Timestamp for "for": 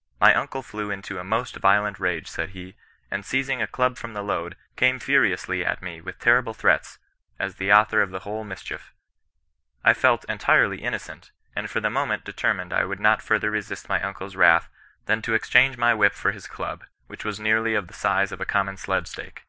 11.68-11.80, 16.14-16.32